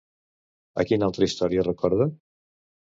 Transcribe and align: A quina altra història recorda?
A 0.83 0.87
quina 0.93 1.11
altra 1.11 1.29
història 1.31 1.69
recorda? 1.71 2.11